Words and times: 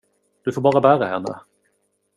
Du 0.43 0.51
får 0.51 0.61
bara 0.61 0.81
bära 0.81 1.05
henne. 1.05 1.39